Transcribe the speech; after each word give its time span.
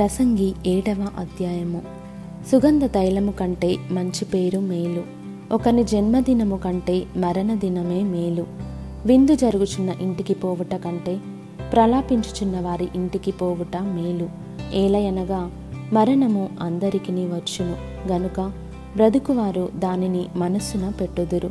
ప్రసంగి 0.00 0.52
ఏడవ 0.66 1.06
అధ్యాయము. 1.18 1.82
సుగంధ 2.52 2.84
తైలము 2.84 3.32
కంటే 3.32 3.76
మంచి 3.90 4.24
పేరు 4.24 4.58
మేలు. 4.58 5.02
ఒకని 5.52 5.84
జన్మదినము 5.84 6.56
కంటే 6.56 7.02
మరణ 7.16 7.54
దినమే 7.54 8.02
మేలు. 8.02 8.46
విందు 9.06 9.34
జరుగుచున్న 9.34 9.94
ఇంటికి 10.00 10.34
పోవుట 10.34 10.74
కంటే 10.74 11.18
ప్రలాపించుచున్న 11.72 12.60
వారి 12.60 12.88
ఇంటికి 12.94 13.30
పోవుట 13.30 13.76
మేలు. 13.76 14.28
ఏలయనగా 14.72 15.50
మరణము 15.92 16.48
అందరికిని 16.60 17.26
వచ్చును. 17.26 17.76
గనుక 18.12 18.40
బ్రతుకువారు 18.96 19.68
దానిని 19.74 20.24
మనస్సున 20.36 20.92
పెట్టుదురు. 21.00 21.50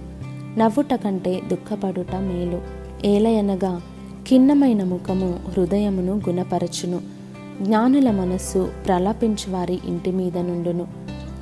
నవ్వుట 0.58 0.94
కంటే 0.94 1.42
దుఃఖపడుట 1.48 2.16
మేలు. 2.16 2.62
ఏలయనగా 3.08 3.82
ఖిన్నమైన 4.30 4.84
ముఖము 4.84 5.40
హృదయమును 5.48 6.22
గుణపరచును. 6.30 7.19
జ్ఞానుల 7.62 8.12
మనస్సు 8.12 8.70
ప్రలాపించు 8.86 9.52
వారి 9.52 9.80
ఇంటి 9.86 10.12
మీద 10.12 10.38
నుండును. 10.38 10.88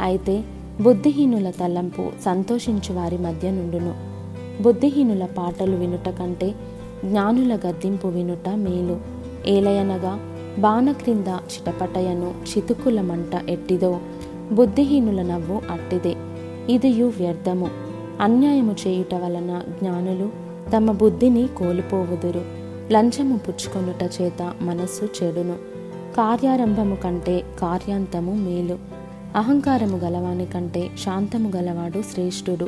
అయితే 0.02 0.43
బుద్ధిహీనుల 0.81 1.49
తలంపు 1.49 2.12
సంతోషించు 2.26 2.93
వారి 2.93 3.17
మధ్య 3.17 3.52
నుండును. 3.52 3.93
బుద్ధిహీనుల 4.63 5.26
పాటలు 5.26 5.76
వినుట 5.76 6.09
కంటే 6.09 6.55
జ్ఞానుల 7.05 7.55
గద్దింపు 7.55 8.07
వినుట 8.07 8.49
మేలు. 8.49 8.99
ఏలయనగా 9.48 10.20
బాణ 10.59 10.91
క్రింద 10.91 11.27
చిటపటయను 11.27 12.34
చితుకుల 12.41 13.02
మంట 13.02 13.49
ఎట్టిదో 13.49 13.99
బుద్ధిహీనుల 14.52 15.21
నవ్వు 15.21 15.62
అట్టిదే. 15.71 16.15
ఇదియు 16.73 17.05
వ్యర్థము. 17.05 17.70
అన్యాయము 18.21 18.76
చేయుట 18.88 19.15
వలన 19.15 19.62
జ్ఞానులు 19.79 20.29
తమ 20.77 20.91
బుద్ధిని 20.91 21.48
కోల్పోవుదురు. 21.57 22.45
లంచము 22.91 23.38
పుచ్చుకొనుట 23.38 24.21
చేత 24.21 24.54
మనస్సు 24.62 25.23
చెడును. 25.23 25.77
కార్యారంభము 26.17 26.95
కంటే 26.95 27.44
కార్యాంతము 27.59 28.34
మేలు. 28.34 28.77
అహంకారము 29.35 29.98
గలవాని 29.98 30.45
కంటే 30.45 30.90
శాంతము 31.04 31.51
గలవాడు 31.55 32.01
శ్రేష్ఠుడు. 32.01 32.68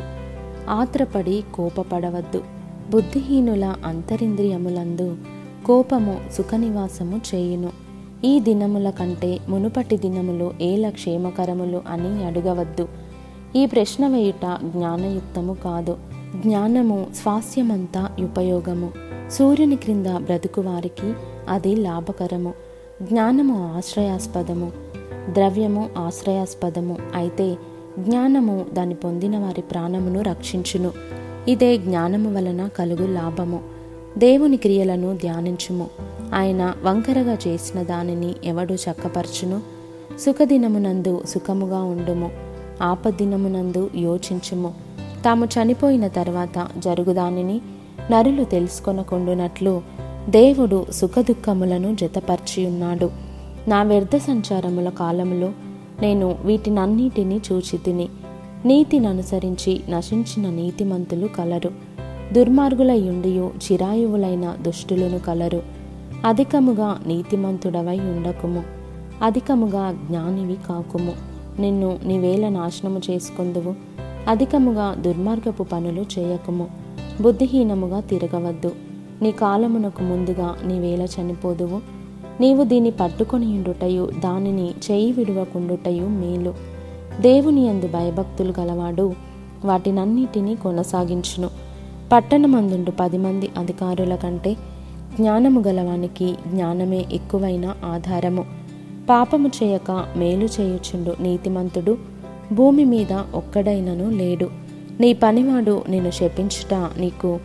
ఆత్రపడి 0.69 1.43
కోపపడవద్దు. 1.53 2.43
బుద్ధిహీనుల 2.89 3.75
అంతరింద్రియములందు 3.85 5.17
కోపము 5.65 6.21
సుఖనివాసము 6.37 7.21
చేయును. 7.35 7.69
ఈ 8.25 8.39
దినముల 8.39 8.89
కంటే 8.89 9.39
మునుపటి 9.49 9.97
దినములు 9.97 10.53
ఏల 10.61 10.89
క్షేమకరములు 10.89 11.81
అని 11.87 12.25
అడగవద్దు. 12.25 12.87
ఈ 13.55 13.65
ప్రశ్న 13.65 14.07
వేయుట 14.07 14.57
జ్ఞానయుక్తము 14.63 15.53
కాదు. 15.53 15.97
జ్ఞానము 16.35 17.07
స్వాస్థ్యమంతా 17.13 18.09
ఉపయోగము. 18.23 18.91
సూర్యుని 19.31 19.75
క్రింద 19.75 20.07
బ్రతుకు 20.07 20.61
వారికి 20.61 21.13
అది 21.49 21.75
లాభకరము. 21.75 22.53
జ్ఞానము 23.01 23.73
ఆశ్రయాస్పదము 23.77 24.71
ద్రవ్యము 25.33 25.89
ఆశ్రయాస్పదము 25.97 26.97
అయితే 27.15 27.57
జ్ఞానము 27.99 28.65
దాని 28.73 28.95
పొందిన 28.95 29.37
వారి 29.37 29.61
ప్రాణమును 29.61 30.21
రక్షించును. 30.21 30.91
ఇదే 31.47 31.77
జ్ఞానము 31.77 32.35
వలన 32.35 32.67
కలుగు 32.67 33.07
లాభము. 33.07 33.59
దేవుని 34.17 34.57
క్రియలను 34.57 35.17
ధ్యానించుము. 35.17 35.89
ఆయన 36.33 36.73
వంకరగా 36.83 37.37
చేసిన 37.47 37.83
దానిని 37.83 38.35
ఎవడు 38.43 38.73
చక్కపరచును? 38.73 39.61
సుఖదినమునందు 40.19 41.21
సుఖముగా 41.25 41.83
ఉండుము. 41.83 42.31
ఆపదినమునందు 42.81 43.89
యోచించుము. 43.95 44.73
తాము 45.25 45.45
చనిపోయిన 45.45 46.07
తర్వాత 46.07 46.67
జరుగుదానిని 46.77 47.61
నరులు 48.11 48.43
తెలుసుకొనకుండునట్లు 48.43 49.81
దేవుడు 50.29 50.85
సుఖదుఖములను 50.91 51.95
జతపర్చియున్నాడు. 51.95 53.09
నా 53.67 53.83
వ్యర్థ 53.83 54.17
సంచారముల 54.17 54.89
కాలములో 54.89 55.49
నేను 56.01 56.35
వీటినన్నిటినీ 56.43 57.41
చూచి 57.51 57.77
తిని 57.77 58.09
నీతిని 58.65 59.07
అనుసరించి 59.07 59.81
నశించిన 59.89 60.49
నీతిమంతులు 60.49 61.27
కలరు. 61.27 61.71
దుర్మార్గులయుండియు 62.33 63.51
చిరాయువులైన 63.71 64.57
దుష్టులను 64.61 65.19
కలరు. 65.19 65.63
అధికముగా 66.25 66.99
నీతిమంతుడవై 67.07 67.99
ఉండకుము. 67.99 68.63
అధికముగా 69.21 69.99
జ్ఞానివి 70.07 70.57
కాకుము. 70.69 71.13
నిన్ను 71.59 71.99
నీవేళ 72.03 72.49
నాశనము 72.49 73.01
చేసుకుందువు. 73.09 73.73
అధికముగా 74.27 74.93
దుర్మార్గపు 74.93 75.63
పనులు 75.63 76.05
చేయకుము. 76.19 76.67
బుద్ధిహీనముగా 77.21 77.99
తిరగవద్దు. 77.99 78.88
నీ 79.21 79.31
కాలమునకు 79.31 80.03
ముందుగా 80.03 80.55
నీవేలా 80.65 81.05
చనిపోదువు. 81.05 81.81
నీవు 82.41 82.63
దీన్ని 82.63 82.91
పట్టుకొని 82.91 83.45
ఉండుటయు 83.45 84.09
దానిని 84.23 84.69
చేయి 84.69 85.11
విడువకుండుటయు 85.11 86.05
మేలు. 86.05 86.53
దేవుని 87.21 87.69
అందు 87.69 87.87
భయభక్తులు 87.87 88.53
గలవాడు 88.59 89.13
వాటినన్నిటినీ 89.65 90.55
కొనసాగించును. 90.55 91.49
పట్టణమందుండు 92.11 92.91
పది 92.91 93.17
మంది 93.17 93.49
అధికారుల 93.57 94.15
కంటే 94.15 94.53
జ్ఞానము 95.15 95.61
గలవానికి 95.61 96.35
జ్ఞానమే 96.47 97.05
ఎక్కువైన 97.11 97.75
ఆధారము. 97.85 98.45
పాపము 99.09 99.47
చేయక 99.47 100.05
మేలు 100.17 100.45
చేయుచుండు 100.45 101.15
నీతిమంతుడు 101.19 101.97
భూమి 102.53 102.85
మీద 102.85 103.13
ఒక్కడైనను 103.13 104.09
లేడు. 104.09 104.49
నీ 104.99 105.13
పనివాడు 105.13 105.83
నిన్ను 105.89 106.11
శపించుట 106.11 106.73
నీకు 106.97 107.39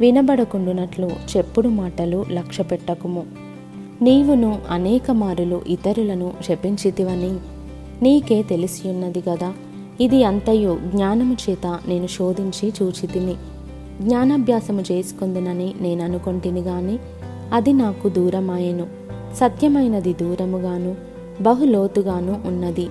వినబడకుండునట్లు 0.00 1.10
చెప్పుడు 1.36 1.68
మాటలు 1.68 2.26
లక్ష్య 2.30 2.64
పెట్టకుము 2.64 3.26
నీవును 4.02 4.58
అనేక 4.70 5.10
మారులు 5.10 5.62
ఇతరులను 5.66 6.32
శపించితివని 6.42 7.36
నీకే 8.02 8.42
తెలిసియున్నది 8.42 9.22
గదా. 9.28 9.52
ఇది 10.00 10.24
అంతయు 10.24 10.78
జ్ఞానము 10.86 11.36
చేత 11.50 11.78
నేను 11.88 12.06
శోధించి 12.06 12.72
చూచితిని 12.82 13.34
జ్ఞానాభ్యాసము 14.00 14.82
చేసుకుందునని 14.92 15.74
నేను 15.80 16.04
అనుకొంటిని 16.04 16.60
గాని 16.60 16.98
అది 17.52 17.72
నాకు 17.72 18.08
దూరమాయెను. 18.08 18.86
సత్యమైనది 19.36 20.12
దూరముగాను 20.12 20.96
బహులోతుగాను 21.42 22.40
ఉన్నది. 22.46 22.88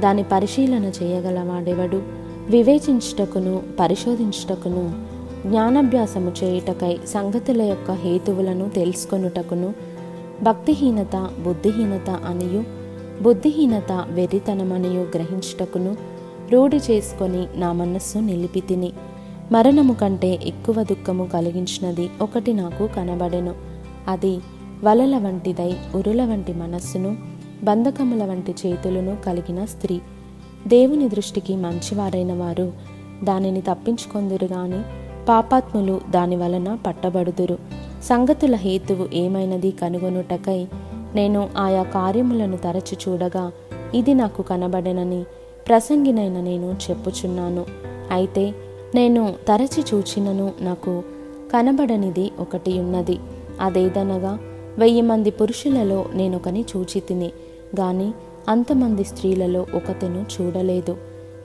దాని 0.00 0.22
పరిశీలన 0.22 0.84
చేయగలవాడెవడు? 1.02 2.02
వివేచించుటకును 2.48 3.62
పరిశోధించుటకును 3.80 5.11
జ్ఞానాభ్యాసము 5.46 6.32
చేయుటకై 6.44 6.98
సంగతుల 7.06 7.62
యొక్క 7.62 7.90
హేతువులను 7.90 8.68
తెలుసుకొనుటకును 8.68 9.74
భక్తిహీనత 10.42 11.16
బుద్ధిహీనత 11.16 12.10
అనియు 12.10 12.64
బుద్ధిహీనత 13.22 14.04
వెర్రితనమనియు 14.08 15.00
గ్రహించుటకును 15.00 15.96
రూఢి 16.52 16.76
చేసుకొని 16.76 17.46
నా 17.54 17.72
మనస్సు 17.72 18.18
నిలిపి 18.18 18.60
తిని 18.60 18.92
మరణము 19.52 19.92
కంటే 19.92 20.38
ఎక్కువ 20.44 20.82
దుఃఖము 20.82 21.24
కలిగించినది 21.24 22.10
ఒకటి 22.22 22.52
నాకు 22.52 22.88
కనబడెను. 22.96 23.54
అది 24.08 24.40
వలల 24.84 25.18
వంటిదై 25.18 25.72
ఉరుల 25.94 26.24
వంటి 26.24 26.52
మనస్సును 26.52 27.16
బంధకముల 27.64 28.24
వంటి 28.24 28.54
చేతులను 28.66 29.16
కలిగిన 29.26 29.64
స్త్రీ. 29.64 30.00
దేవుని 30.66 31.08
దృష్టికి 31.08 31.56
మంచివారైన 31.56 32.32
వారు 32.32 32.72
దానిని 33.24 33.60
తప్పించుకొందురు 33.60 34.44
గాని 34.44 35.01
పాపాత్ములు 35.28 36.00
దాని 36.10 36.36
వలన 36.36 36.78
పట్టబడుదురు. 36.86 37.58
సంగతుల 38.02 38.54
హేతువు 38.54 39.08
ఏమైనది 39.12 39.70
కనుగొనుటకై 39.70 40.66
నేను 41.14 41.48
ఆయా 41.56 41.82
కార్యములను 41.82 42.56
తరచి 42.56 42.98
చూడగా 43.08 43.52
ఇది 43.94 44.14
నాకు 44.14 44.42
కనబడనని 44.42 45.24
ప్రసంగినైన 45.68 46.40
నేను 46.40 46.76
చెప్పుచున్నాను. 46.90 47.66
అయితే 48.10 48.54
నేను 48.94 49.34
తరచి 49.48 49.84
చూచినను 49.94 50.52
నాకు 50.60 51.02
కనబడనిది 51.52 52.30
ఒకటి 52.40 52.78
ఉన్నది 52.78 53.18
అదేదనగా 53.60 54.38
వెయ్యి 54.78 55.02
మంది 55.02 55.30
పురుషులలో 55.30 56.04
నేనొకని 56.14 56.64
చూచి 56.76 57.00
తిని 57.00 57.32
గాని 57.80 58.12
అంతమంది 58.48 59.04
స్త్రీలలో 59.04 59.66
ఒకతెను 59.74 60.26
చూడలేదు. 60.40 60.96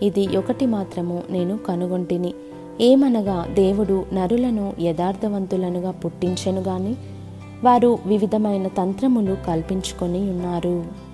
ఇది 0.02 0.38
ఒకటి 0.38 0.66
మాత్రము 0.66 1.24
నేను 1.30 1.58
కనుగొంటిని. 1.58 2.34
ఏమనగా 2.82 3.46
దేవుడు 3.54 4.06
నరులను 4.14 4.74
యథార్థవంతులనుగా 4.80 5.92
పుట్టించెను 5.92 6.62
గాని? 6.62 6.96
వారు 7.64 7.98
వివిధమైన 8.06 8.68
తంత్రములు 8.68 9.38
కల్పించుకొని 9.48 10.20
ఉన్నారు. 10.30 11.07